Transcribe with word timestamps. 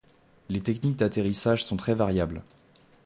Les 0.49 0.61
techniques 0.61 0.95
d'atterrissage 0.95 1.63
sont 1.63 1.77
très 1.77 1.93
variables. 1.93 2.41